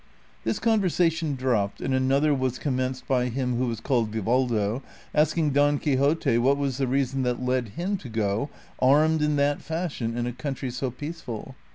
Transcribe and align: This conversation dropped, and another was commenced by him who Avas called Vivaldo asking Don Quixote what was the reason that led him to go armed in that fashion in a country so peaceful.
This 0.43 0.57
conversation 0.57 1.35
dropped, 1.35 1.79
and 1.79 1.93
another 1.93 2.33
was 2.33 2.57
commenced 2.57 3.07
by 3.07 3.25
him 3.29 3.57
who 3.57 3.69
Avas 3.71 3.83
called 3.83 4.09
Vivaldo 4.09 4.81
asking 5.13 5.51
Don 5.51 5.77
Quixote 5.77 6.39
what 6.39 6.57
was 6.57 6.79
the 6.79 6.87
reason 6.87 7.21
that 7.21 7.39
led 7.45 7.73
him 7.77 7.97
to 7.97 8.09
go 8.09 8.49
armed 8.79 9.21
in 9.21 9.35
that 9.35 9.61
fashion 9.61 10.17
in 10.17 10.25
a 10.25 10.33
country 10.33 10.71
so 10.71 10.89
peaceful. 10.89 11.55